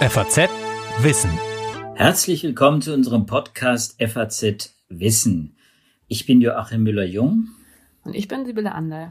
[0.00, 0.48] FAZ
[1.00, 1.30] Wissen.
[1.96, 5.56] Herzlich willkommen zu unserem Podcast FAZ Wissen.
[6.06, 7.48] Ich bin Joachim Müller-Jung.
[8.04, 9.10] Und ich bin Sibylle Anderl.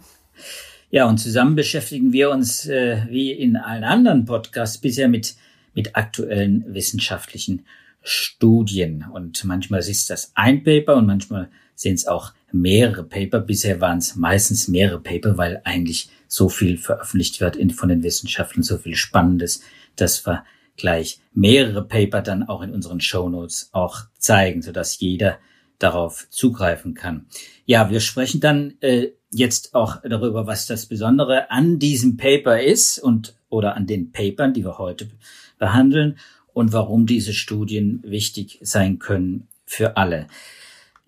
[0.90, 5.36] Ja, und zusammen beschäftigen wir uns, äh, wie in allen anderen Podcasts, bisher mit,
[5.74, 7.66] mit aktuellen wissenschaftlichen
[8.02, 9.06] Studien.
[9.12, 13.42] Und manchmal ist das ein Paper und manchmal sind es auch mehrere Paper.
[13.42, 18.04] Bisher waren es meistens mehrere Paper, weil eigentlich so viel veröffentlicht wird in, von den
[18.04, 19.62] Wissenschaftlern, so viel Spannendes,
[19.98, 20.46] dass wir
[20.78, 25.40] gleich mehrere Paper dann auch in unseren Show Notes auch zeigen, sodass jeder
[25.80, 27.28] darauf zugreifen kann.
[27.66, 33.00] Ja, wir sprechen dann äh, jetzt auch darüber, was das Besondere an diesem Paper ist
[33.00, 35.10] und oder an den Papern, die wir heute
[35.58, 36.18] behandeln
[36.54, 40.28] und warum diese Studien wichtig sein können für alle.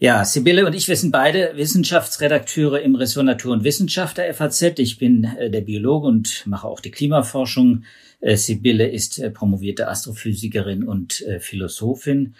[0.01, 4.79] Ja, Sibylle und ich, wir sind beide Wissenschaftsredakteure im Ressort Natur und Wissenschaft der FAZ.
[4.79, 7.83] Ich bin äh, der Biologe und mache auch die Klimaforschung.
[8.21, 12.33] Äh, Sibylle ist äh, promovierte Astrophysikerin und Philosophin.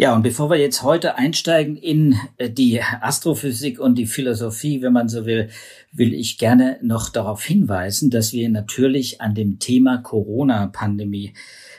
[0.00, 4.94] Ja, und bevor wir jetzt heute einsteigen in äh, die Astrophysik und die Philosophie, wenn
[4.94, 5.50] man so will,
[5.92, 11.34] will ich gerne noch darauf hinweisen, dass wir natürlich an dem Thema Corona-Pandemie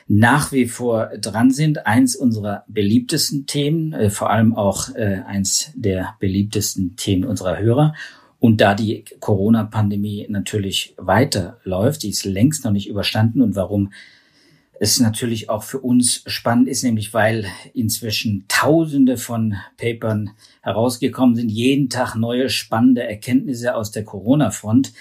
[0.06, 1.84] nach wie vor dran sind.
[1.88, 7.92] Eins unserer beliebtesten Themen, äh, vor allem auch äh, eins der beliebtesten Themen unserer Hörer.
[8.38, 13.90] Und da die Corona-Pandemie natürlich weiterläuft, die ist längst noch nicht überstanden und warum
[14.82, 20.30] es natürlich auch für uns spannend ist, nämlich weil inzwischen Tausende von Papern
[20.60, 24.92] herausgekommen sind, jeden Tag neue spannende Erkenntnisse aus der Corona-Front,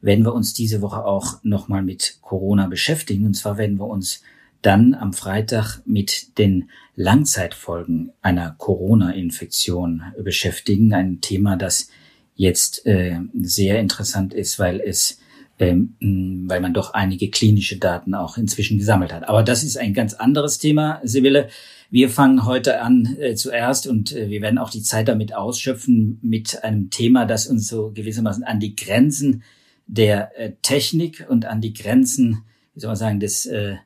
[0.00, 3.26] werden wir uns diese Woche auch nochmal mit Corona beschäftigen.
[3.26, 4.24] Und zwar werden wir uns
[4.60, 10.92] dann am Freitag mit den Langzeitfolgen einer Corona-Infektion beschäftigen.
[10.92, 11.90] Ein Thema, das
[12.34, 15.20] jetzt äh, sehr interessant ist, weil es
[15.58, 19.28] ähm, weil man doch einige klinische Daten auch inzwischen gesammelt hat.
[19.28, 21.48] Aber das ist ein ganz anderes Thema, Sibylle.
[21.90, 26.18] Wir fangen heute an äh, zuerst und äh, wir werden auch die Zeit damit ausschöpfen
[26.22, 29.42] mit einem Thema, das uns so gewissermaßen an die Grenzen
[29.86, 32.42] der äh, Technik und an die Grenzen,
[32.74, 33.76] wie soll man sagen, des äh,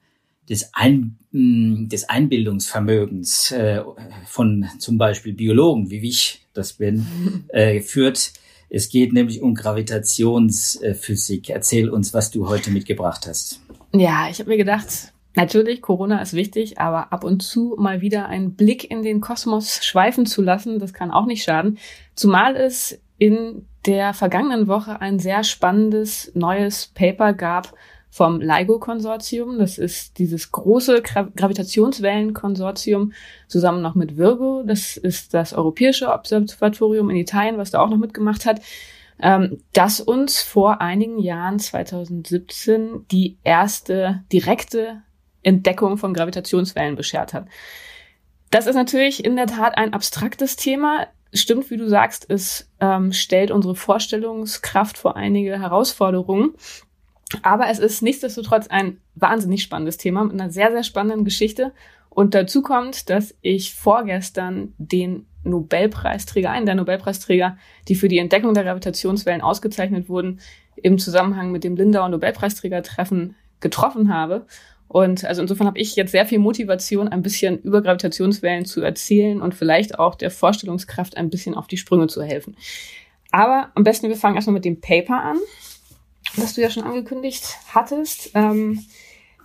[0.49, 3.83] des, Ein, mm, des Einbildungsvermögens äh,
[4.27, 7.07] von zum Beispiel Biologen, wie ich das bin,
[7.49, 8.33] äh, führt.
[8.75, 11.51] Es geht nämlich um Gravitationsphysik.
[11.51, 13.61] Erzähl uns, was du heute mitgebracht hast.
[13.93, 18.29] Ja, ich habe mir gedacht, natürlich, Corona ist wichtig, aber ab und zu mal wieder
[18.29, 21.77] einen Blick in den Kosmos schweifen zu lassen, das kann auch nicht schaden.
[22.15, 27.75] Zumal es in der vergangenen Woche ein sehr spannendes neues Paper gab
[28.13, 29.59] vom LIGO-Konsortium.
[29.59, 33.15] Das ist dieses große Gra Gravitationswellenkonsortium
[33.49, 34.63] zusammen noch mit Virgo.
[34.67, 38.61] Das ist das Europäische Observatorium in Italien, was da auch noch mitgemacht hat,
[39.19, 45.01] ähm, das uns vor einigen Jahren, 2017, die erste direkte
[45.43, 47.47] Entdeckung von Gravitationswellen beschert hat.
[48.51, 51.07] Das ist natürlich in der Tat ein abstraktes Thema.
[51.33, 56.53] Stimmt, wie du sagst, es ähm, stellt unsere Vorstellungskraft vor einige Herausforderungen.
[57.43, 61.73] Aber es ist nichtsdestotrotz ein wahnsinnig spannendes Thema mit einer sehr, sehr spannenden Geschichte.
[62.09, 67.57] Und dazu kommt, dass ich vorgestern den Nobelpreisträger, einen der Nobelpreisträger,
[67.89, 70.41] die für die Entdeckung der Gravitationswellen ausgezeichnet wurden,
[70.77, 74.47] im Zusammenhang mit dem Lindauer Nobelpreisträgertreffen getroffen habe.
[74.89, 79.41] Und also insofern habe ich jetzt sehr viel Motivation, ein bisschen über Gravitationswellen zu erzählen
[79.41, 82.57] und vielleicht auch der Vorstellungskraft ein bisschen auf die Sprünge zu helfen.
[83.31, 85.39] Aber am besten, wir fangen erstmal mit dem Paper an
[86.37, 88.31] was du ja schon angekündigt hattest.
[88.35, 88.85] Ähm,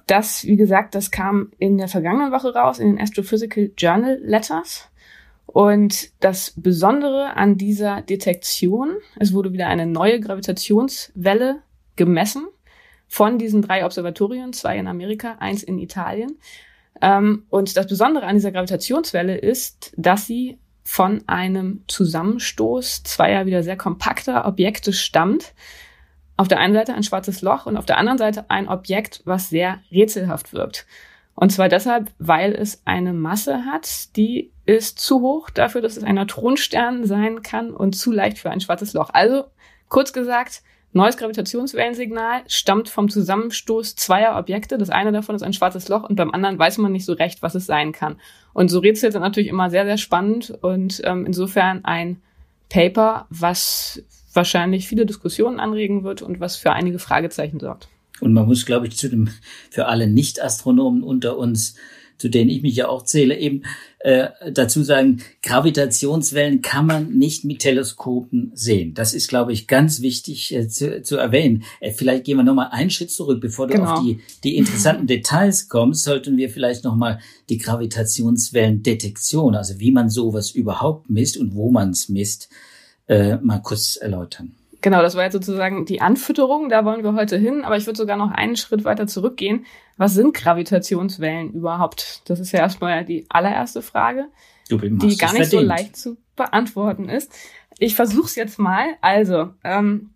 [0.08, 4.90] das, wie gesagt, das kam in der vergangenen Woche raus in den Astrophysical Journal Letters.
[5.46, 11.62] Und das Besondere an dieser Detektion, es wurde wieder eine neue Gravitationswelle
[11.96, 12.48] gemessen
[13.08, 16.38] von diesen drei Observatorien, zwei in Amerika, eins in Italien.
[17.02, 23.62] Ähm, und das Besondere an dieser Gravitationswelle ist, dass sie von einem Zusammenstoß zweier wieder
[23.64, 25.54] sehr kompakter Objekte stammt,
[26.38, 29.50] auf der einen Seite ein schwarzes Loch und auf der anderen Seite ein Objekt, was
[29.50, 30.86] sehr rätselhaft wirkt.
[31.36, 36.04] Und zwar deshalb, weil es eine Masse hat, die ist zu hoch dafür, dass es
[36.04, 39.10] ein Neutronenstern sein kann und zu leicht für ein schwarzes Loch.
[39.14, 39.46] Also,
[39.88, 40.64] kurz gesagt,
[40.94, 44.78] neues Gravitationswellensignal stammt vom Zusammenstoß zweier Objekte.
[44.78, 47.42] Das eine davon ist ein schwarzes Loch und beim anderen weiß man nicht so recht,
[47.42, 48.20] was es sein kann.
[48.54, 52.22] Und so Rätsel sind natürlich immer sehr, sehr spannend und ähm, insofern ein
[52.70, 54.04] Paper, was
[54.38, 57.90] wahrscheinlich viele Diskussionen anregen wird und was für einige Fragezeichen sorgt.
[58.22, 59.30] Und man muss, glaube ich, zu dem,
[59.70, 61.76] für alle Nicht-Astronomen unter uns
[62.18, 63.64] zu denen ich mich ja auch zähle, eben
[64.00, 68.94] äh, dazu sagen, Gravitationswellen kann man nicht mit Teleskopen sehen.
[68.94, 71.64] Das ist, glaube ich, ganz wichtig äh, zu, zu erwähnen.
[71.80, 73.94] Äh, vielleicht gehen wir nochmal einen Schritt zurück, bevor du genau.
[73.94, 77.20] auf die, die interessanten Details kommst, sollten wir vielleicht nochmal
[77.50, 82.50] die Gravitationswellendetektion, also wie man sowas überhaupt misst und wo man es misst,
[83.08, 84.54] äh, mal kurz erläutern.
[84.82, 87.98] Genau, das war jetzt sozusagen die Anfütterung, da wollen wir heute hin, aber ich würde
[87.98, 89.66] sogar noch einen Schritt weiter zurückgehen.
[89.98, 92.22] Was sind Gravitationswellen überhaupt?
[92.26, 94.28] Das ist ja erstmal die allererste Frage,
[94.70, 94.78] die
[95.18, 95.50] gar nicht verdient.
[95.50, 97.34] so leicht zu beantworten ist.
[97.80, 98.86] Ich versuche es jetzt mal.
[99.02, 100.12] Also, ähm,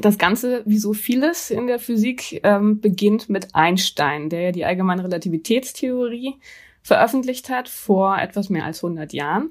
[0.00, 4.64] das Ganze, wie so vieles in der Physik, ähm, beginnt mit Einstein, der ja die
[4.64, 6.36] allgemeine Relativitätstheorie
[6.82, 9.50] veröffentlicht hat vor etwas mehr als 100 Jahren.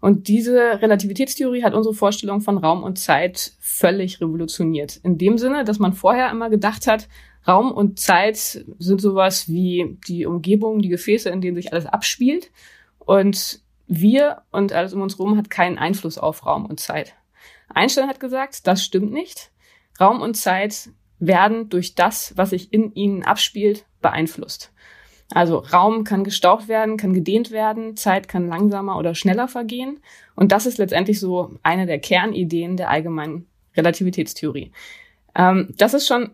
[0.00, 4.96] Und diese Relativitätstheorie hat unsere Vorstellung von Raum und Zeit völlig revolutioniert.
[4.96, 7.08] In dem Sinne, dass man vorher immer gedacht hat,
[7.46, 12.50] Raum und Zeit sind sowas wie die Umgebung, die Gefäße, in denen sich alles abspielt.
[12.98, 17.14] Und wir und alles um uns herum hat keinen Einfluss auf Raum und Zeit.
[17.68, 19.50] Einstein hat gesagt, das stimmt nicht.
[20.00, 24.72] Raum und Zeit werden durch das, was sich in ihnen abspielt, beeinflusst.
[25.32, 29.98] Also Raum kann gestaucht werden, kann gedehnt werden, Zeit kann langsamer oder schneller vergehen.
[30.36, 33.46] Und das ist letztendlich so eine der Kernideen der allgemeinen
[33.76, 34.72] Relativitätstheorie.
[35.34, 36.30] Ähm, das ist schon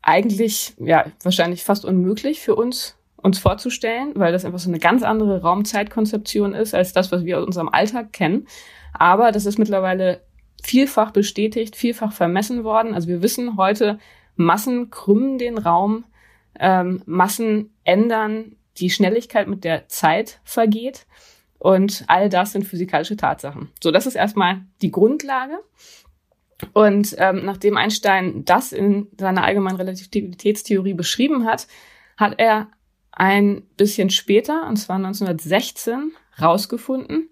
[0.00, 5.02] eigentlich, ja, wahrscheinlich fast unmöglich für uns, uns vorzustellen, weil das einfach so eine ganz
[5.02, 8.48] andere Raumzeitkonzeption ist als das, was wir aus unserem Alltag kennen.
[8.94, 10.22] Aber das ist mittlerweile
[10.62, 12.94] vielfach bestätigt, vielfach vermessen worden.
[12.94, 13.98] Also wir wissen heute,
[14.36, 16.04] Massen krümmen den Raum,
[16.58, 21.06] ähm, Massen ändern die Schnelligkeit, mit der Zeit vergeht.
[21.58, 23.70] Und all das sind physikalische Tatsachen.
[23.82, 25.60] So, das ist erstmal die Grundlage.
[26.72, 31.66] Und ähm, nachdem Einstein das in seiner allgemeinen Relativitätstheorie beschrieben hat,
[32.16, 32.68] hat er
[33.12, 37.28] ein bisschen später, und zwar 1916, herausgefunden,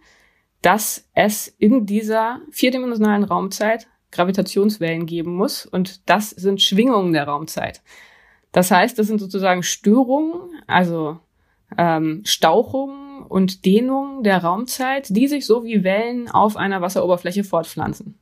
[0.62, 5.64] dass es in dieser vierdimensionalen Raumzeit Gravitationswellen geben muss.
[5.64, 7.82] Und das sind Schwingungen der Raumzeit.
[8.52, 11.18] Das heißt, das sind sozusagen Störungen, also
[11.78, 18.18] ähm, Stauchungen und Dehnungen der Raumzeit, die sich so wie Wellen auf einer Wasseroberfläche fortpflanzen.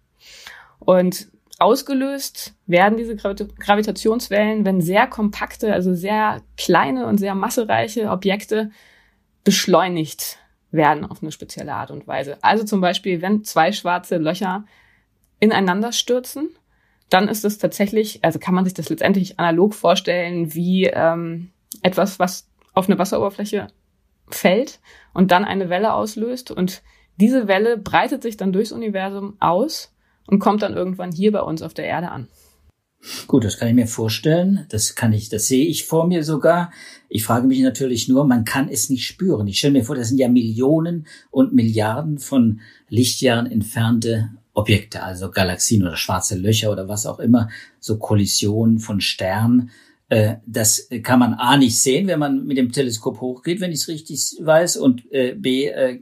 [0.79, 1.29] Und
[1.59, 8.71] ausgelöst werden diese Gravitationswellen, wenn sehr kompakte, also sehr kleine und sehr massereiche Objekte
[9.45, 10.39] beschleunigt
[10.71, 12.37] werden auf eine spezielle Art und Weise.
[12.43, 14.65] Also zum Beispiel, wenn zwei schwarze Löcher
[15.41, 16.51] ineinander stürzen
[17.11, 21.51] dann ist es tatsächlich, also kann man sich das letztendlich analog vorstellen wie ähm,
[21.83, 23.69] etwas, was auf eine Wasseroberfläche
[24.29, 24.81] fällt
[25.15, 26.83] und dann eine Welle auslöst und
[27.21, 29.93] diese Welle breitet sich dann durchs Universum aus
[30.27, 32.29] und kommt dann irgendwann hier bei uns auf der Erde an.
[33.29, 34.67] Gut, das kann ich mir vorstellen.
[34.71, 36.73] Das kann ich, das sehe ich vor mir sogar.
[37.09, 39.47] Ich frage mich natürlich nur, man kann es nicht spüren.
[39.47, 45.31] Ich stelle mir vor, das sind ja Millionen und Milliarden von Lichtjahren entfernte Objekte, also
[45.31, 49.71] Galaxien oder schwarze Löcher oder was auch immer, so Kollisionen von Sternen.
[50.09, 53.81] Äh, das kann man A nicht sehen, wenn man mit dem Teleskop hochgeht, wenn ich
[53.81, 56.01] es richtig weiß, und äh, B äh,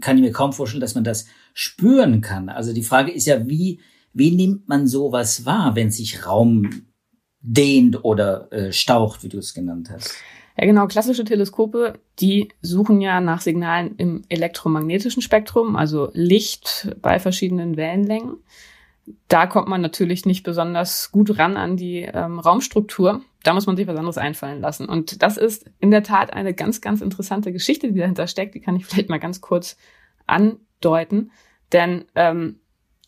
[0.00, 2.48] kann ich mir kaum vorstellen, dass man das spüren kann.
[2.48, 3.80] Also die Frage ist ja, wie,
[4.12, 6.86] wie nimmt man sowas wahr, wenn sich Raum
[7.40, 10.14] dehnt oder staucht, wie du es genannt hast?
[10.58, 10.88] Ja, genau.
[10.88, 18.38] Klassische Teleskope, die suchen ja nach Signalen im elektromagnetischen Spektrum, also Licht bei verschiedenen Wellenlängen.
[19.28, 23.22] Da kommt man natürlich nicht besonders gut ran an die ähm, Raumstruktur.
[23.44, 24.88] Da muss man sich was anderes einfallen lassen.
[24.88, 28.54] Und das ist in der Tat eine ganz, ganz interessante Geschichte, die dahinter steckt.
[28.56, 29.76] Die kann ich vielleicht mal ganz kurz
[30.26, 31.30] andeuten.
[31.72, 32.58] Denn ähm,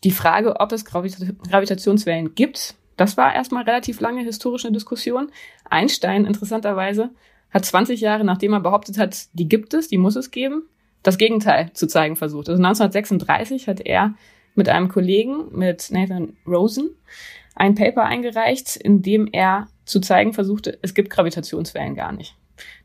[0.05, 5.31] die Frage, ob es Gravitationswellen gibt, das war erstmal relativ lange historische Diskussion.
[5.69, 7.11] Einstein, interessanterweise,
[7.51, 10.63] hat 20 Jahre, nachdem er behauptet hat, die gibt es, die muss es geben,
[11.03, 12.49] das Gegenteil zu zeigen versucht.
[12.49, 14.13] Also 1936 hat er
[14.55, 16.89] mit einem Kollegen, mit Nathan Rosen,
[17.55, 22.35] ein Paper eingereicht, in dem er zu zeigen versuchte, es gibt Gravitationswellen gar nicht.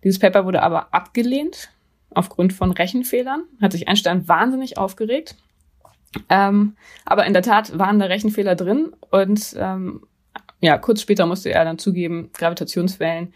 [0.02, 1.70] Dieses Paper wurde aber abgelehnt
[2.10, 5.36] aufgrund von Rechenfehlern, hat sich Einstein wahnsinnig aufgeregt.
[6.30, 10.06] Ähm, aber in der Tat waren da Rechenfehler drin und ähm,
[10.60, 13.34] ja, kurz später musste er dann zugeben, Gravitationswellen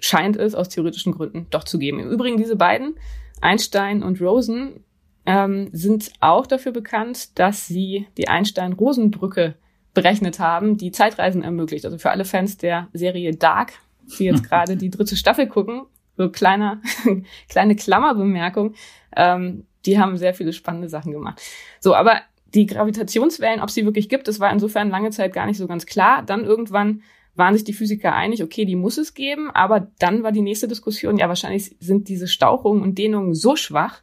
[0.00, 2.00] scheint es aus theoretischen Gründen doch zu geben.
[2.00, 2.96] Im Übrigen diese beiden,
[3.40, 4.84] Einstein und Rosen,
[5.26, 9.54] ähm, sind auch dafür bekannt, dass sie die Einstein-Rosen-Brücke
[9.94, 11.84] berechnet haben, die Zeitreisen ermöglicht.
[11.84, 13.72] Also für alle Fans der Serie Dark,
[14.18, 15.82] die jetzt gerade die dritte Staffel gucken,
[16.16, 16.80] so kleiner,
[17.48, 18.74] kleine Klammerbemerkung,
[19.16, 21.40] ähm, die haben sehr viele spannende Sachen gemacht.
[21.80, 22.20] So, aber
[22.54, 25.86] die Gravitationswellen, ob sie wirklich gibt, das war insofern lange Zeit gar nicht so ganz
[25.86, 26.22] klar.
[26.22, 27.02] Dann irgendwann
[27.40, 30.68] waren sich die Physiker einig, okay, die muss es geben, aber dann war die nächste
[30.68, 34.02] Diskussion, ja, wahrscheinlich sind diese Stauchungen und Dehnungen so schwach,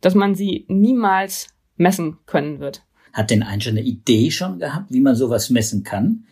[0.00, 2.82] dass man sie niemals messen können wird.
[3.12, 6.24] Hat denn Einstein eine Idee schon gehabt, wie man sowas messen kann?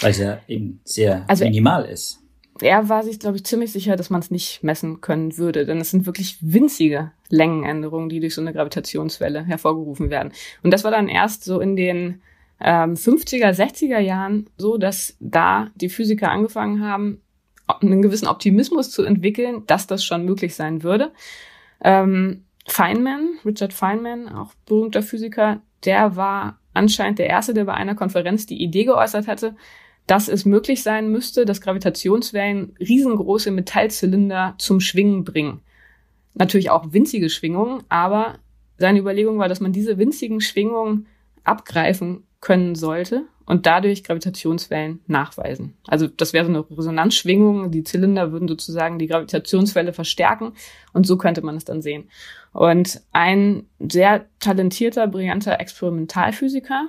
[0.00, 2.20] Weil es ja eben sehr also, minimal ist.
[2.60, 5.80] Er war sich, glaube ich, ziemlich sicher, dass man es nicht messen können würde, denn
[5.80, 10.32] es sind wirklich winzige Längenänderungen, die durch so eine Gravitationswelle hervorgerufen werden.
[10.62, 12.22] Und das war dann erst so in den
[12.62, 17.20] ähm, 50er, 60er Jahren so, dass da die Physiker angefangen haben,
[17.66, 21.12] einen gewissen Optimismus zu entwickeln, dass das schon möglich sein würde.
[21.82, 27.94] Ähm, Feynman, Richard Feynman, auch berühmter Physiker, der war anscheinend der Erste, der bei einer
[27.94, 29.56] Konferenz die Idee geäußert hatte,
[30.06, 35.60] dass es möglich sein müsste, dass Gravitationswellen riesengroße Metallzylinder zum Schwingen bringen.
[36.34, 38.38] Natürlich auch winzige Schwingungen, aber
[38.78, 41.06] seine Überlegung war, dass man diese winzigen Schwingungen
[41.44, 45.74] abgreifen können sollte und dadurch Gravitationswellen nachweisen.
[45.86, 50.52] Also das wäre so eine Resonanzschwingung, die Zylinder würden sozusagen die Gravitationswelle verstärken
[50.92, 52.10] und so könnte man es dann sehen.
[52.52, 56.88] Und ein sehr talentierter, brillanter Experimentalphysiker,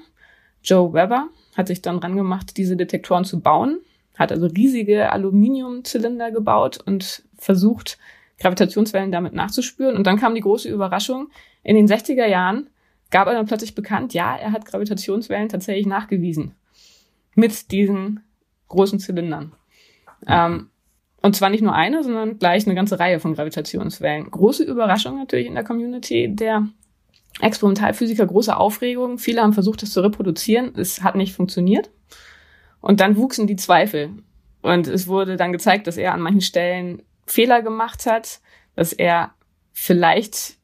[0.64, 3.80] Joe Weber, hat sich dann dran gemacht, diese Detektoren zu bauen,
[4.18, 7.98] hat also riesige Aluminiumzylinder gebaut und versucht,
[8.40, 9.96] Gravitationswellen damit nachzuspüren.
[9.96, 11.30] Und dann kam die große Überraschung.
[11.64, 12.68] In den 60er Jahren
[13.14, 16.56] gab er dann plötzlich bekannt, ja, er hat Gravitationswellen tatsächlich nachgewiesen.
[17.36, 18.22] Mit diesen
[18.70, 19.54] großen Zylindern.
[20.28, 20.70] Ähm,
[21.22, 24.32] und zwar nicht nur eine, sondern gleich eine ganze Reihe von Gravitationswellen.
[24.32, 26.68] Große Überraschung natürlich in der Community der
[27.40, 29.20] Experimentalphysiker, große Aufregung.
[29.20, 30.74] Viele haben versucht, das zu reproduzieren.
[30.76, 31.92] Es hat nicht funktioniert.
[32.82, 34.10] Und dann wuchsen die Zweifel.
[34.64, 38.42] Und es wurde dann gezeigt, dass er an manchen Stellen Fehler gemacht hat,
[38.76, 39.36] dass er
[39.72, 40.58] vielleicht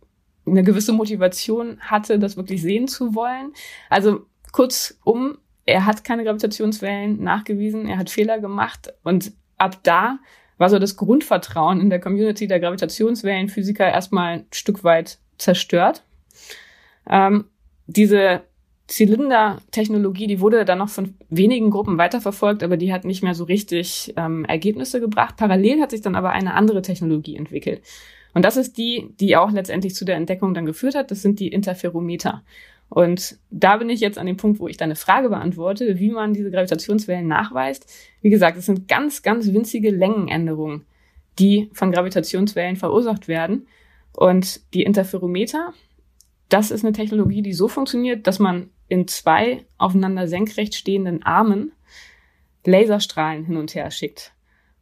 [0.49, 3.53] eine gewisse Motivation hatte, das wirklich sehen zu wollen.
[3.89, 10.19] Also kurzum, er hat keine Gravitationswellen nachgewiesen, er hat Fehler gemacht und ab da
[10.57, 16.03] war so das Grundvertrauen in der Community der Gravitationswellenphysiker erstmal ein Stück weit zerstört.
[17.09, 17.45] Ähm,
[17.87, 18.41] diese
[18.87, 23.43] Zylinder-Technologie, die wurde dann noch von wenigen Gruppen weiterverfolgt, aber die hat nicht mehr so
[23.45, 25.37] richtig ähm, Ergebnisse gebracht.
[25.37, 27.81] Parallel hat sich dann aber eine andere Technologie entwickelt.
[28.33, 31.11] Und das ist die, die auch letztendlich zu der Entdeckung dann geführt hat.
[31.11, 32.43] Das sind die Interferometer.
[32.89, 36.33] Und da bin ich jetzt an dem Punkt, wo ich deine Frage beantworte, wie man
[36.33, 37.87] diese Gravitationswellen nachweist.
[38.21, 40.85] Wie gesagt, es sind ganz, ganz winzige Längenänderungen,
[41.37, 43.67] die von Gravitationswellen verursacht werden.
[44.11, 45.73] Und die Interferometer,
[46.49, 51.71] das ist eine Technologie, die so funktioniert, dass man in zwei aufeinander senkrecht stehenden Armen
[52.65, 54.33] Laserstrahlen hin und her schickt.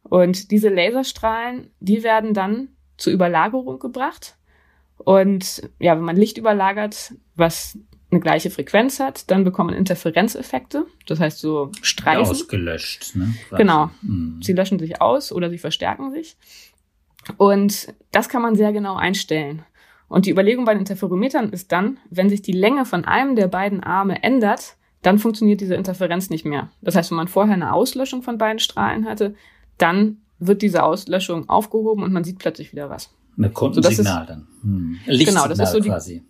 [0.02, 4.36] Und diese Laserstrahlen, die werden dann zur Überlagerung gebracht.
[4.98, 7.78] Und ja, wenn man Licht überlagert, was
[8.10, 12.22] eine gleiche Frequenz hat, dann bekommen Interferenzeffekte, das heißt so Streifen.
[12.22, 13.34] Ausgelöscht, ne?
[13.48, 13.62] Quasi.
[13.62, 13.90] Genau.
[14.02, 14.40] Mhm.
[14.42, 16.36] Sie löschen sich aus oder sie verstärken sich.
[17.36, 19.62] Und das kann man sehr genau einstellen.
[20.08, 23.48] Und die Überlegung bei den Interferometern ist dann, wenn sich die Länge von einem der
[23.48, 26.70] beiden Arme ändert, dann funktioniert diese Interferenz nicht mehr.
[26.80, 29.34] Das heißt, wenn man vorher eine Auslöschung von beiden Strahlen hatte,
[29.76, 33.10] dann wird diese Auslöschung aufgehoben und man sieht plötzlich wieder was.
[33.36, 34.46] Mit Kundensignal so, dann.
[34.62, 34.98] Hm.
[35.06, 36.22] Genau, das ist so die, quasi.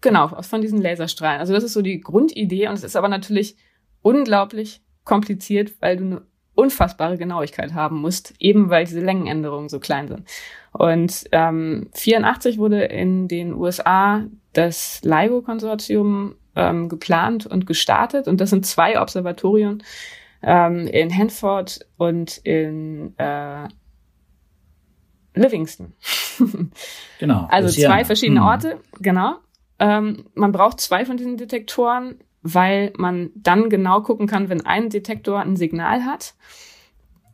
[0.00, 1.40] Genau, von diesen Laserstrahlen.
[1.40, 3.56] Also das ist so die Grundidee und es ist aber natürlich
[4.02, 6.22] unglaublich kompliziert, weil du eine
[6.54, 10.24] unfassbare Genauigkeit haben musst, eben weil diese Längenänderungen so klein sind.
[10.72, 18.50] Und ähm, 84 wurde in den USA das LIGO-Konsortium ähm, geplant und gestartet und das
[18.50, 19.82] sind zwei Observatorien
[20.46, 23.66] ähm, in Hanford und in äh,
[25.34, 25.92] Livingston.
[27.18, 27.46] genau.
[27.50, 28.46] Also zwei verschiedene hm.
[28.46, 29.34] Orte, genau.
[29.80, 34.88] Ähm, man braucht zwei von diesen Detektoren, weil man dann genau gucken kann, wenn ein
[34.88, 36.34] Detektor ein Signal hat,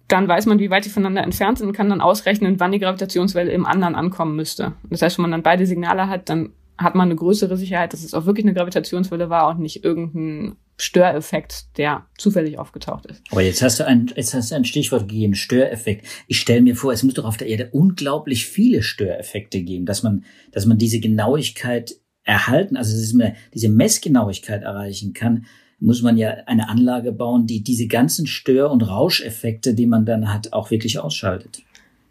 [0.09, 2.79] dann weiß man, wie weit die voneinander entfernt sind und kann dann ausrechnen, wann die
[2.79, 4.73] Gravitationswelle im anderen ankommen müsste.
[4.89, 8.03] Das heißt, wenn man dann beide Signale hat, dann hat man eine größere Sicherheit, dass
[8.03, 13.23] es auch wirklich eine Gravitationswelle war und nicht irgendein Störeffekt, der zufällig aufgetaucht ist.
[13.31, 16.07] Aber jetzt hast du ein, jetzt hast du ein Stichwort gegeben, Störeffekt.
[16.27, 20.03] Ich stelle mir vor, es muss doch auf der Erde unglaublich viele Störeffekte geben, dass
[20.03, 25.47] man, dass man diese Genauigkeit erhalten, also dass man diese Messgenauigkeit erreichen kann,
[25.79, 30.33] muss man ja eine Anlage bauen, die diese ganzen Stör- und Rauscheffekte, die man dann
[30.33, 31.63] hat, auch wirklich ausschaltet.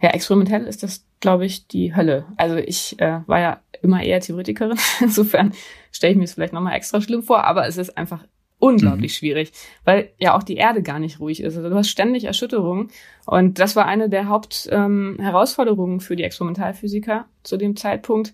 [0.02, 2.26] Ja, experimentell ist das, glaube ich, die Hölle.
[2.36, 5.54] Also ich äh, war ja immer eher Theoretikerin, insofern
[5.92, 8.26] stelle ich mir es vielleicht nochmal extra schlimm vor, aber es ist einfach
[8.62, 9.16] unglaublich mhm.
[9.16, 9.52] schwierig,
[9.84, 11.58] weil ja auch die Erde gar nicht ruhig ist.
[11.58, 12.90] Also du hast ständig Erschütterungen
[13.26, 18.34] und das war eine der Hauptherausforderungen ähm, für die Experimentalphysiker zu dem Zeitpunkt,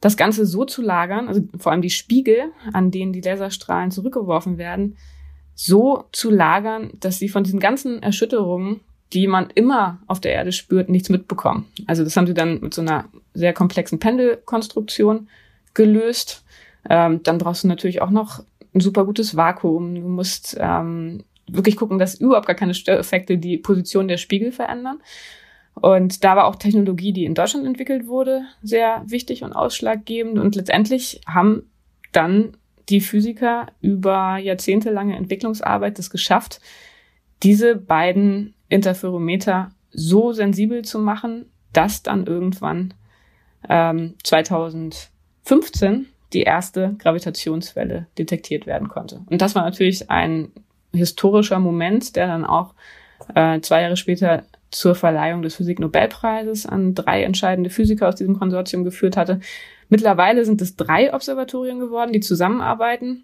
[0.00, 4.58] das Ganze so zu lagern, also vor allem die Spiegel, an denen die Laserstrahlen zurückgeworfen
[4.58, 4.96] werden,
[5.54, 8.80] so zu lagern, dass sie von diesen ganzen Erschütterungen,
[9.12, 11.66] die man immer auf der Erde spürt, nichts mitbekommen.
[11.86, 15.28] Also das haben sie dann mit so einer sehr komplexen Pendelkonstruktion
[15.72, 16.44] gelöst.
[16.88, 19.94] Ähm, dann brauchst du natürlich auch noch ein super gutes Vakuum.
[19.94, 25.00] Du musst ähm, wirklich gucken, dass überhaupt gar keine Störeffekte die Position der Spiegel verändern.
[25.74, 30.38] Und da war auch Technologie, die in Deutschland entwickelt wurde, sehr wichtig und ausschlaggebend.
[30.38, 31.70] Und letztendlich haben
[32.12, 32.56] dann
[32.88, 36.60] die Physiker über jahrzehntelange Entwicklungsarbeit es geschafft,
[37.42, 42.94] diese beiden Interferometer so sensibel zu machen, dass dann irgendwann
[43.68, 49.20] ähm, 2015 die erste Gravitationswelle detektiert werden konnte.
[49.30, 50.50] Und das war natürlich ein
[50.92, 52.74] historischer Moment, der dann auch
[53.34, 58.84] äh, zwei Jahre später zur Verleihung des Physik-Nobelpreises an drei entscheidende Physiker aus diesem Konsortium
[58.84, 59.40] geführt hatte.
[59.88, 63.22] Mittlerweile sind es drei Observatorien geworden, die zusammenarbeiten.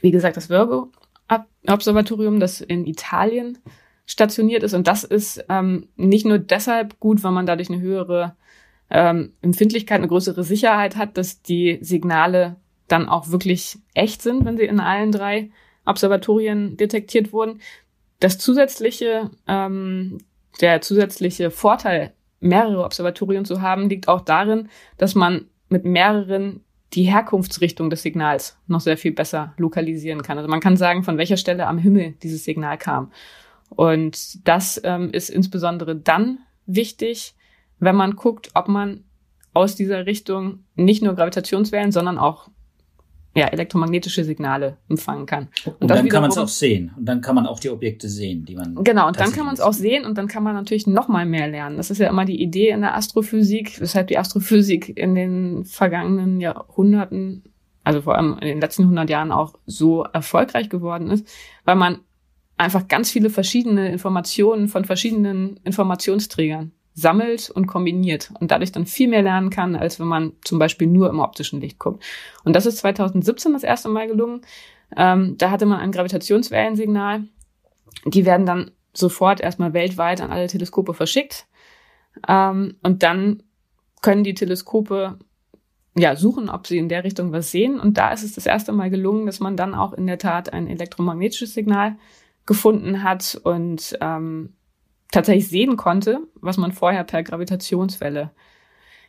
[0.00, 3.58] Wie gesagt, das Virgo-Observatorium, das in Italien
[4.06, 4.74] stationiert ist.
[4.74, 8.36] Und das ist ähm, nicht nur deshalb gut, weil man dadurch eine höhere
[8.90, 12.56] ähm, Empfindlichkeit, eine größere Sicherheit hat, dass die Signale
[12.88, 15.50] dann auch wirklich echt sind, wenn sie in allen drei
[15.84, 17.60] Observatorien detektiert wurden.
[18.20, 20.18] Das zusätzliche, ähm,
[20.60, 26.62] der zusätzliche Vorteil, mehrere Observatorien zu haben, liegt auch darin, dass man mit mehreren
[26.92, 30.38] die Herkunftsrichtung des Signals noch sehr viel besser lokalisieren kann.
[30.38, 33.12] Also man kann sagen, von welcher Stelle am Himmel dieses Signal kam.
[33.70, 37.34] Und das ähm, ist insbesondere dann wichtig,
[37.78, 39.04] wenn man guckt, ob man
[39.52, 42.48] aus dieser Richtung nicht nur Gravitationswellen, sondern auch
[43.36, 45.48] ja, elektromagnetische Signale empfangen kann.
[45.66, 46.92] Und, und dann kann man es auch sehen.
[46.96, 48.82] Und dann kann man auch die Objekte sehen, die man.
[48.82, 51.26] Genau, und dann kann man es auch sehen und dann kann man natürlich noch mal
[51.26, 51.76] mehr lernen.
[51.76, 56.40] Das ist ja immer die Idee in der Astrophysik, weshalb die Astrophysik in den vergangenen
[56.40, 57.44] Jahrhunderten,
[57.84, 61.28] also vor allem in den letzten 100 Jahren auch so erfolgreich geworden ist,
[61.66, 61.98] weil man
[62.56, 69.06] einfach ganz viele verschiedene Informationen von verschiedenen Informationsträgern sammelt und kombiniert und dadurch dann viel
[69.06, 72.02] mehr lernen kann, als wenn man zum Beispiel nur im optischen Licht guckt.
[72.42, 74.40] Und das ist 2017 das erste Mal gelungen.
[74.96, 77.24] Ähm, da hatte man ein Gravitationswellensignal.
[78.06, 81.46] Die werden dann sofort erstmal weltweit an alle Teleskope verschickt.
[82.26, 83.42] Ähm, und dann
[84.00, 85.18] können die Teleskope
[85.98, 87.78] ja, suchen, ob sie in der Richtung was sehen.
[87.78, 90.50] Und da ist es das erste Mal gelungen, dass man dann auch in der Tat
[90.50, 91.96] ein elektromagnetisches Signal
[92.46, 94.54] gefunden hat und ähm,
[95.10, 98.30] tatsächlich sehen konnte, was man vorher per Gravitationswelle,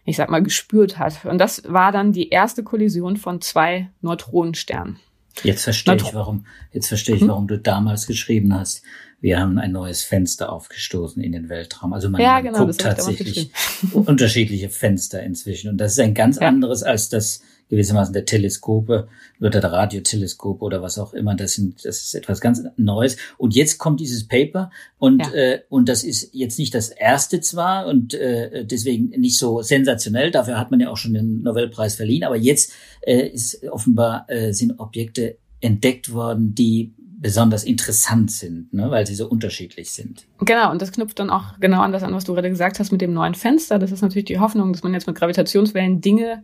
[0.05, 1.25] ich sag mal, gespürt hat.
[1.25, 4.99] Und das war dann die erste Kollision von zwei Neutronensternen.
[5.43, 7.27] Jetzt verstehe Neutron ich, warum, jetzt verstehe ich, hm?
[7.29, 8.83] warum du damals geschrieben hast,
[9.19, 11.93] wir haben ein neues Fenster aufgestoßen in den Weltraum.
[11.93, 13.51] Also man, ja, man genau, guckt tatsächlich
[13.91, 15.69] unterschiedliche Fenster inzwischen.
[15.69, 16.47] Und das ist ein ganz ja.
[16.47, 19.08] anderes als das gewissermaßen der Teleskope
[19.39, 21.36] oder der Radioteleskope oder was auch immer.
[21.36, 23.17] Das sind, das ist etwas ganz Neues.
[23.38, 25.34] Und jetzt kommt dieses Paper und ja.
[25.34, 30.32] äh, und das ist jetzt nicht das erste zwar und äh, deswegen nicht so sensationell.
[30.32, 32.23] Dafür hat man ja auch schon den Nobelpreis verliehen.
[32.23, 38.91] Aber jetzt äh, ist offenbar äh, sind Objekte entdeckt worden, die besonders interessant sind, ne,
[38.91, 40.27] weil sie so unterschiedlich sind.
[40.45, 42.91] Genau, und das knüpft dann auch genau an das an, was du gerade gesagt hast
[42.91, 43.80] mit dem neuen Fenster.
[43.80, 46.43] Das ist natürlich die Hoffnung, dass man jetzt mit Gravitationswellen Dinge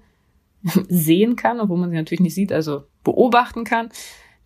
[0.88, 3.89] sehen kann, obwohl man sie natürlich nicht sieht, also beobachten kann,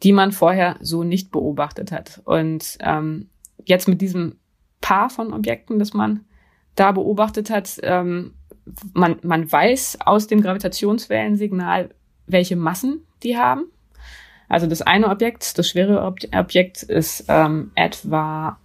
[0.03, 2.21] die man vorher so nicht beobachtet hat.
[2.25, 3.29] Und ähm,
[3.65, 4.35] jetzt mit diesem
[4.81, 6.21] Paar von Objekten, das man
[6.75, 8.33] da beobachtet hat, ähm,
[8.93, 11.89] man, man weiß aus dem Gravitationswellensignal,
[12.27, 13.65] welche Massen die haben.
[14.49, 18.57] Also das eine Objekt, das schwere Objekt ist ähm, etwa,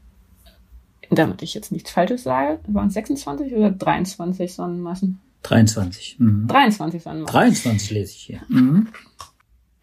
[1.11, 5.21] damit ich jetzt nichts Falsches sage, waren es 26 oder 23 Sonnenmassen?
[5.43, 6.17] 23.
[6.19, 6.47] Mhm.
[6.49, 7.33] 23 Sonnenmassen.
[7.33, 8.41] 23 lese ich hier.
[8.49, 8.89] Mhm.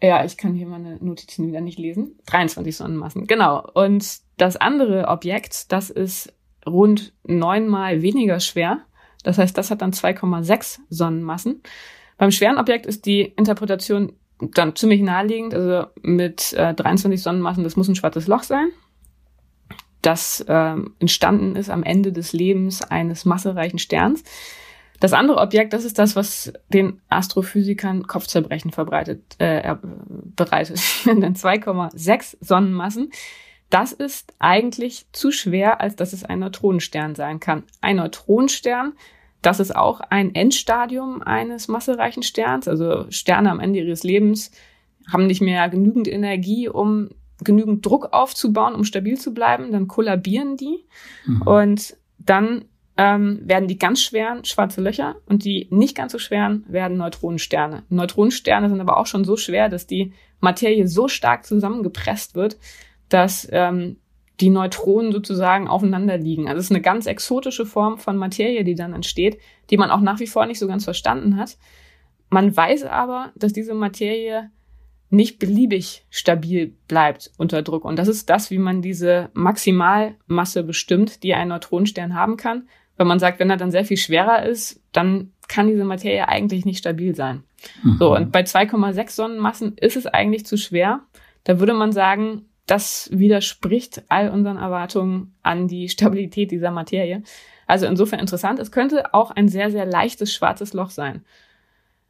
[0.02, 2.18] Ja, ich kann hier meine Notizen wieder nicht lesen.
[2.26, 3.68] 23 Sonnenmassen, genau.
[3.74, 6.32] Und das andere Objekt, das ist
[6.66, 8.78] rund neunmal weniger schwer.
[9.22, 11.62] Das heißt, das hat dann 2,6 Sonnenmassen.
[12.16, 15.52] Beim schweren Objekt ist die Interpretation dann ziemlich naheliegend.
[15.52, 18.70] Also mit äh, 23 Sonnenmassen, das muss ein schwarzes Loch sein,
[20.02, 24.24] das äh, entstanden ist am Ende des Lebens eines massereichen Sterns.
[25.00, 29.76] Das andere Objekt, das ist das, was den Astrophysikern Kopfzerbrechen verbreitet, äh,
[30.36, 30.80] bereitet.
[31.06, 33.10] Denn 2,6 Sonnenmassen,
[33.70, 37.62] das ist eigentlich zu schwer, als dass es ein Neutronenstern sein kann.
[37.80, 38.92] Ein Neutronenstern,
[39.42, 42.68] das ist auch ein Endstadium eines massereichen Sterns.
[42.68, 44.50] Also Sterne am Ende ihres Lebens
[45.10, 47.08] haben nicht mehr genügend Energie, um
[47.42, 49.72] genügend Druck aufzubauen, um stabil zu bleiben.
[49.72, 50.84] Dann kollabieren die.
[51.24, 51.42] Mhm.
[51.42, 52.66] Und dann
[53.00, 57.84] ähm, werden die ganz schweren schwarze Löcher und die nicht ganz so schweren werden Neutronensterne.
[57.88, 62.58] Neutronensterne sind aber auch schon so schwer, dass die Materie so stark zusammengepresst wird,
[63.08, 63.96] dass ähm,
[64.40, 66.46] die Neutronen sozusagen aufeinander liegen.
[66.46, 69.38] Also es ist eine ganz exotische Form von Materie, die dann entsteht,
[69.70, 71.56] die man auch nach wie vor nicht so ganz verstanden hat.
[72.28, 74.50] Man weiß aber, dass diese Materie
[75.08, 77.86] nicht beliebig stabil bleibt unter Druck.
[77.86, 82.68] Und das ist das, wie man diese Maximalmasse bestimmt, die ein Neutronenstern haben kann.
[83.00, 86.66] Wenn man sagt, wenn er dann sehr viel schwerer ist, dann kann diese Materie eigentlich
[86.66, 87.44] nicht stabil sein.
[87.82, 87.96] Mhm.
[87.98, 91.00] So, und bei 2,6 Sonnenmassen ist es eigentlich zu schwer.
[91.44, 97.22] Da würde man sagen, das widerspricht all unseren Erwartungen an die Stabilität dieser Materie.
[97.66, 98.58] Also insofern interessant.
[98.58, 101.24] Es könnte auch ein sehr, sehr leichtes schwarzes Loch sein.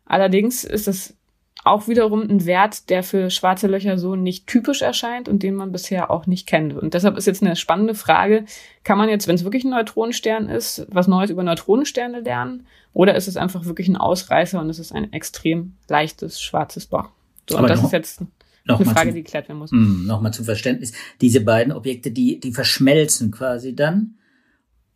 [0.07, 1.17] Allerdings ist es
[1.65, 5.73] auch wiederum ein Wert, der für schwarze Löcher so nicht typisch erscheint und den man
[5.73, 6.73] bisher auch nicht kennt.
[6.73, 8.45] Und deshalb ist jetzt eine spannende Frage,
[8.83, 12.67] kann man jetzt, wenn es wirklich ein Neutronenstern ist, was Neues über Neutronensterne lernen?
[12.93, 17.11] Oder ist es einfach wirklich ein Ausreißer und es ist ein extrem leichtes schwarzes Loch?
[17.49, 18.23] So, und das ist jetzt
[18.67, 19.71] eine Frage, zum, die geklärt werden muss.
[19.71, 20.93] Mm, Nochmal zum Verständnis.
[21.21, 24.15] Diese beiden Objekte, die, die verschmelzen quasi dann.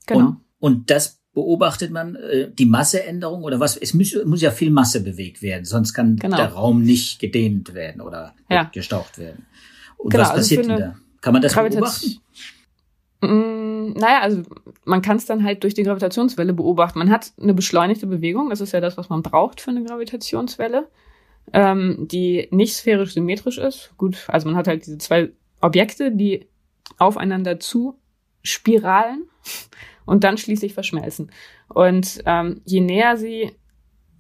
[0.07, 0.21] Genau.
[0.21, 3.77] Und, und das beobachtet man äh, die Masseänderung oder was?
[3.77, 6.37] Es muss, muss ja viel Masse bewegt werden, sonst kann genau.
[6.37, 8.71] der Raum nicht gedehnt werden oder ja.
[8.73, 9.47] gestaucht werden.
[9.99, 10.97] Und genau, was also passiert also denn da?
[11.21, 12.21] Kann man das beobachten?
[13.21, 14.43] Mm, naja, also
[14.85, 16.99] man kann es dann halt durch die Gravitationswelle beobachten.
[16.99, 20.89] Man hat eine beschleunigte Bewegung, das ist ja das, was man braucht für eine Gravitationswelle,
[21.53, 23.93] ähm, die nicht sphärisch symmetrisch ist.
[23.97, 26.47] Gut, also man hat halt diese zwei Objekte, die
[26.99, 27.99] aufeinander zu
[28.43, 29.25] spiralen
[30.07, 31.31] und dann schließlich verschmelzen.
[31.69, 33.53] Und ähm, je näher sie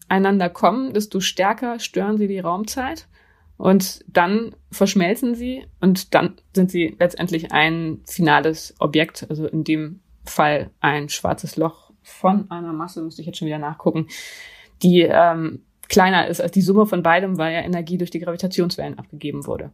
[0.08, 3.08] einander kommen, desto stärker stören sie die Raumzeit.
[3.56, 10.00] Und dann verschmelzen sie und dann sind sie letztendlich ein finales Objekt, also in dem
[10.24, 14.08] Fall ein schwarzes Loch von einer Masse, müsste ich jetzt schon wieder nachgucken,
[14.82, 18.98] die ähm, kleiner ist als die Summe von beidem, weil ja Energie durch die Gravitationswellen
[18.98, 19.70] abgegeben wurde.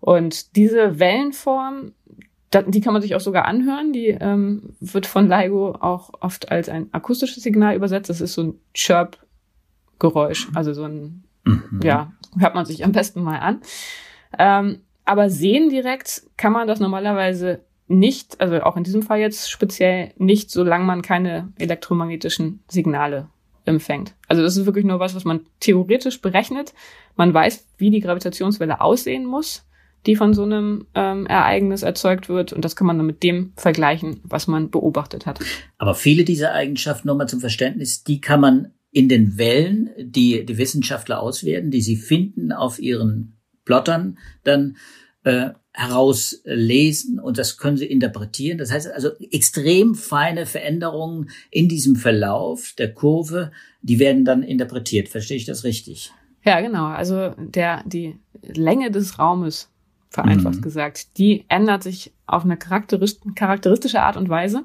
[0.00, 1.92] Und diese Wellenform,
[2.54, 3.92] die kann man sich auch sogar anhören.
[3.92, 8.10] Die ähm, wird von LIGO auch oft als ein akustisches Signal übersetzt.
[8.10, 11.80] Das ist so ein Chirp-Geräusch, also so ein, mhm.
[11.82, 13.60] ja, hört man sich am besten mal an.
[14.38, 19.50] Ähm, aber sehen direkt kann man das normalerweise nicht, also auch in diesem Fall jetzt
[19.50, 23.28] speziell nicht, solange man keine elektromagnetischen Signale
[23.64, 24.14] empfängt.
[24.26, 26.74] Also das ist wirklich nur was, was man theoretisch berechnet.
[27.16, 29.67] Man weiß, wie die Gravitationswelle aussehen muss
[30.06, 32.52] die von so einem ähm, Ereignis erzeugt wird.
[32.52, 35.40] Und das kann man dann mit dem vergleichen, was man beobachtet hat.
[35.76, 40.58] Aber viele dieser Eigenschaften, nochmal zum Verständnis, die kann man in den Wellen, die die
[40.58, 44.76] Wissenschaftler auswerten, die sie finden auf ihren Plottern, dann
[45.24, 48.58] äh, herauslesen und das können sie interpretieren.
[48.58, 55.08] Das heißt also extrem feine Veränderungen in diesem Verlauf der Kurve, die werden dann interpretiert.
[55.08, 56.12] Verstehe ich das richtig?
[56.44, 56.86] Ja, genau.
[56.86, 59.70] Also der, die Länge des Raumes
[60.10, 60.62] vereinfacht mhm.
[60.62, 61.18] gesagt.
[61.18, 64.64] Die ändert sich auf eine charakteristische Art und Weise.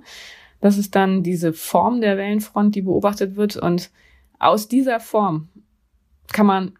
[0.61, 3.57] Das ist dann diese Form der Wellenfront, die beobachtet wird.
[3.57, 3.91] Und
[4.39, 5.49] aus dieser Form
[6.31, 6.73] kann man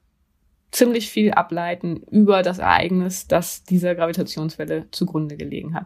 [0.72, 5.86] ziemlich viel ableiten über das Ereignis, das dieser Gravitationswelle zugrunde gelegen hat.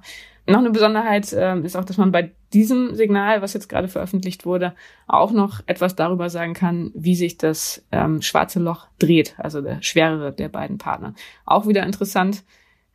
[0.49, 4.45] Noch eine Besonderheit äh, ist auch, dass man bei diesem Signal, was jetzt gerade veröffentlicht
[4.45, 4.73] wurde,
[5.05, 9.81] auch noch etwas darüber sagen kann, wie sich das ähm, schwarze Loch dreht, also der
[9.81, 11.13] schwerere der beiden Partner.
[11.45, 12.45] Auch wieder interessant,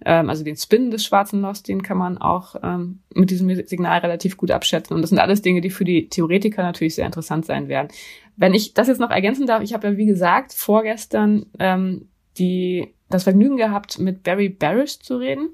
[0.05, 4.01] ähm, also den Spin des schwarzen Lochs, den kann man auch ähm, mit diesem Signal
[4.01, 4.95] relativ gut abschätzen.
[4.95, 7.89] Und das sind alles Dinge, die für die Theoretiker natürlich sehr interessant sein werden.
[8.37, 12.95] Wenn ich das jetzt noch ergänzen darf, ich habe ja wie gesagt vorgestern ähm, die
[13.11, 15.51] das Vergnügen gehabt, mit Barry Barish zu reden,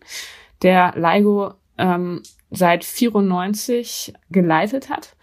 [0.62, 5.16] der LIGO ähm, seit 94 geleitet hat.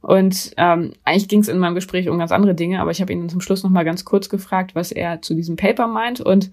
[0.00, 3.12] Und ähm, eigentlich ging es in meinem Gespräch um ganz andere Dinge, aber ich habe
[3.12, 6.20] ihn zum Schluss noch mal ganz kurz gefragt, was er zu diesem Paper meint.
[6.20, 6.50] Und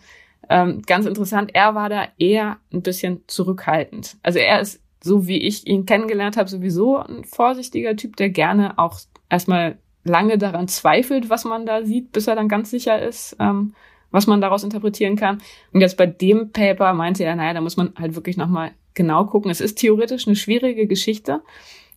[0.50, 4.18] ähm, ganz interessant, er war da eher ein bisschen zurückhaltend.
[4.24, 8.78] Also er ist, so wie ich ihn kennengelernt habe, sowieso ein vorsichtiger Typ, der gerne
[8.78, 13.36] auch erstmal lange daran zweifelt, was man da sieht, bis er dann ganz sicher ist,
[13.40, 13.74] ähm,
[14.12, 15.42] was man daraus interpretieren kann.
[15.72, 19.26] Und jetzt bei dem Paper meinte er, naja, da muss man halt wirklich nochmal genau
[19.26, 19.50] gucken.
[19.50, 21.42] Es ist theoretisch eine schwierige Geschichte,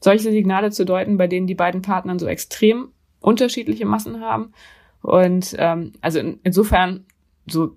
[0.01, 2.89] solche Signale zu deuten, bei denen die beiden Partnern so extrem
[3.21, 4.53] unterschiedliche Massen haben.
[5.03, 7.05] Und ähm, also in, insofern
[7.47, 7.77] so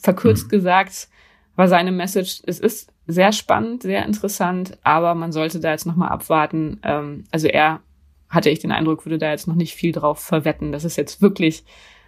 [0.00, 0.50] verkürzt mhm.
[0.50, 1.08] gesagt,
[1.56, 6.10] war seine Message, es ist sehr spannend, sehr interessant, aber man sollte da jetzt nochmal
[6.10, 6.80] abwarten.
[6.82, 7.80] Ähm, also er
[8.28, 11.20] hatte ich den Eindruck, würde da jetzt noch nicht viel drauf verwetten, dass es jetzt
[11.20, 11.64] wirklich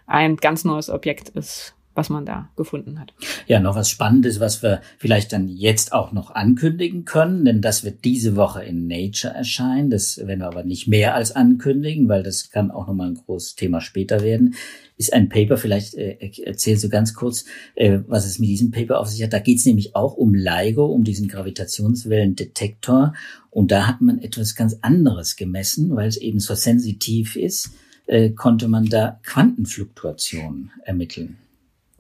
[0.07, 3.13] ein ganz neues Objekt ist, was man da gefunden hat.
[3.47, 7.85] Ja, noch was Spannendes, was wir vielleicht dann jetzt auch noch ankündigen können, denn das
[7.85, 9.91] wird diese Woche in Nature erscheinen.
[9.91, 13.57] Das werden wir aber nicht mehr als ankündigen, weil das kann auch nochmal ein großes
[13.57, 14.55] Thema später werden.
[14.97, 19.01] Ist ein Paper, vielleicht äh, erzählst du ganz kurz, äh, was es mit diesem Paper
[19.01, 19.33] auf sich hat.
[19.33, 23.15] Da geht es nämlich auch um LIGO, um diesen Gravitationswellendetektor.
[23.51, 27.71] Und da hat man etwas ganz anderes gemessen, weil es eben so sensitiv ist,
[28.07, 31.39] äh, konnte man da Quantenfluktuationen ermitteln.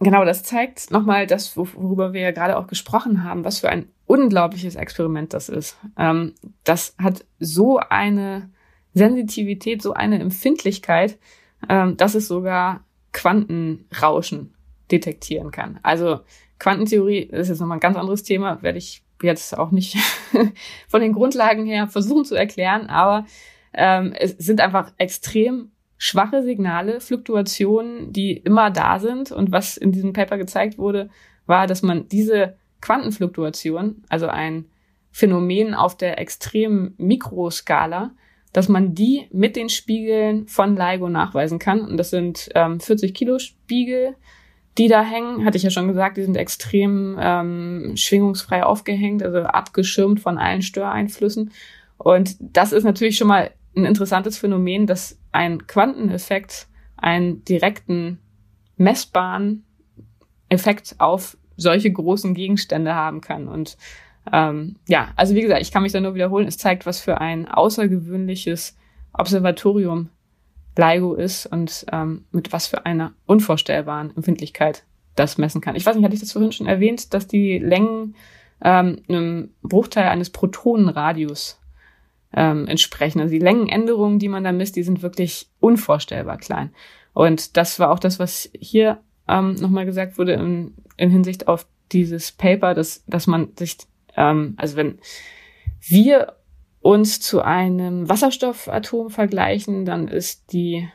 [0.02, 3.88] Genau, das zeigt nochmal das, worüber wir ja gerade auch gesprochen haben, was für ein
[4.06, 5.78] unglaubliches Experiment das ist.
[5.98, 6.34] Ähm,
[6.64, 8.50] das hat so eine
[8.94, 11.18] Sensitivität, so eine Empfindlichkeit,
[11.68, 14.54] ähm, dass es sogar Quantenrauschen
[14.90, 15.80] detektieren kann.
[15.82, 16.20] Also
[16.58, 19.96] Quantentheorie ist jetzt nochmal ein ganz anderes Thema, werde ich jetzt auch nicht
[20.88, 23.26] von den Grundlagen her versuchen zu erklären, aber
[23.72, 25.71] ähm, es sind einfach extrem
[26.02, 29.30] schwache Signale, Fluktuationen, die immer da sind.
[29.30, 31.10] Und was in diesem Paper gezeigt wurde,
[31.46, 34.64] war, dass man diese Quantenfluktuation, also ein
[35.12, 38.10] Phänomen auf der extremen Mikroskala,
[38.52, 41.82] dass man die mit den Spiegeln von LIGO nachweisen kann.
[41.82, 44.16] Und das sind ähm, 40 Kilo Spiegel,
[44.78, 45.44] die da hängen.
[45.44, 50.62] Hatte ich ja schon gesagt, die sind extrem ähm, schwingungsfrei aufgehängt, also abgeschirmt von allen
[50.62, 51.52] Störeinflüssen.
[51.96, 58.18] Und das ist natürlich schon mal ein interessantes Phänomen, dass ein Quanteneffekt einen direkten
[58.76, 59.64] messbaren
[60.48, 63.48] Effekt auf solche großen Gegenstände haben kann.
[63.48, 63.76] Und
[64.32, 66.46] ähm, ja, also wie gesagt, ich kann mich da nur wiederholen.
[66.46, 68.76] Es zeigt, was für ein außergewöhnliches
[69.12, 70.10] Observatorium
[70.76, 74.84] LIGO ist und ähm, mit was für einer unvorstellbaren Empfindlichkeit
[75.16, 75.76] das messen kann.
[75.76, 78.14] Ich weiß nicht, hatte ich das vorhin schon erwähnt, dass die Längen
[78.62, 81.60] ähm, einem Bruchteil eines Protonenradius
[82.34, 83.20] ähm, entsprechen.
[83.20, 86.70] Also die Längenänderungen, die man da misst, die sind wirklich unvorstellbar klein.
[87.12, 91.66] Und das war auch das, was hier ähm, nochmal gesagt wurde in, in Hinsicht auf
[91.92, 93.76] dieses Paper, dass, dass man sich,
[94.16, 94.98] ähm, also wenn
[95.80, 96.36] wir
[96.80, 100.88] uns zu einem Wasserstoffatom vergleichen, dann ist die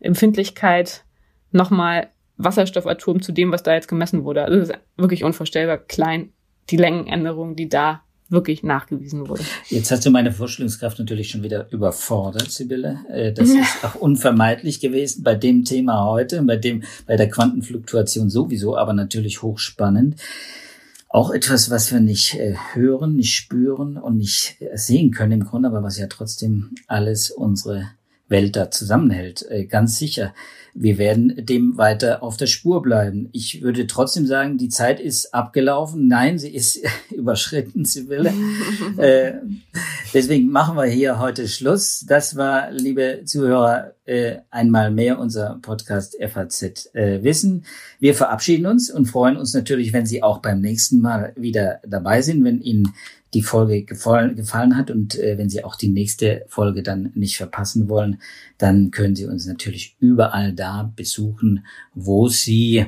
[0.00, 1.04] Empfindlichkeit
[1.52, 4.44] nochmal Wasserstoffatom zu dem, was da jetzt gemessen wurde.
[4.44, 6.32] Also das ist wirklich unvorstellbar klein,
[6.70, 9.42] die Längenänderung, die da wirklich nachgewiesen wurde.
[9.68, 13.00] Jetzt hast du meine Vorstellungskraft natürlich schon wieder überfordert, Sibylle.
[13.10, 18.30] Äh, das ist auch unvermeidlich gewesen bei dem Thema heute, bei dem, bei der Quantenfluktuation
[18.30, 20.16] sowieso, aber natürlich hochspannend.
[21.08, 25.68] Auch etwas, was wir nicht äh, hören, nicht spüren und nicht sehen können im Grunde,
[25.68, 27.90] aber was ja trotzdem alles unsere
[28.30, 29.44] Welt da zusammenhält.
[29.50, 30.32] Äh, ganz sicher.
[30.72, 33.28] Wir werden dem weiter auf der Spur bleiben.
[33.32, 36.06] Ich würde trotzdem sagen, die Zeit ist abgelaufen.
[36.06, 38.32] Nein, sie ist überschritten, Sibylle.
[38.96, 39.32] äh,
[40.14, 42.04] deswegen machen wir hier heute Schluss.
[42.06, 47.64] Das war, liebe Zuhörer, äh, einmal mehr unser Podcast FAZ äh, Wissen.
[48.00, 52.20] Wir verabschieden uns und freuen uns natürlich, wenn Sie auch beim nächsten Mal wieder dabei
[52.20, 52.92] sind, wenn Ihnen
[53.34, 57.36] die Folge gefallen, gefallen hat und äh, wenn Sie auch die nächste Folge dann nicht
[57.36, 58.20] verpassen wollen,
[58.58, 62.86] dann können Sie uns natürlich überall da besuchen, wo Sie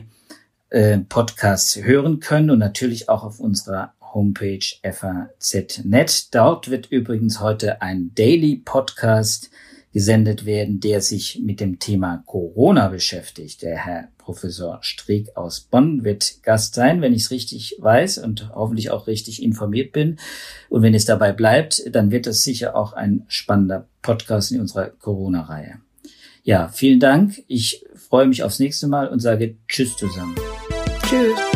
[0.70, 6.35] äh, Podcasts hören können und natürlich auch auf unserer Homepage faz.net.
[6.35, 9.50] Dort wird übrigens heute ein Daily Podcast
[9.92, 13.62] gesendet werden, der sich mit dem Thema Corona beschäftigt.
[13.62, 18.50] Der Herr Professor Streeck aus Bonn wird Gast sein, wenn ich es richtig weiß und
[18.55, 20.18] hoffentlich auch richtig informiert bin.
[20.68, 24.88] Und wenn es dabei bleibt, dann wird das sicher auch ein spannender Podcast in unserer
[24.88, 25.81] Corona-Reihe.
[26.44, 27.42] Ja, vielen Dank.
[27.46, 30.35] Ich freue mich aufs nächste Mal und sage Tschüss zusammen.
[31.07, 31.51] Tschüss.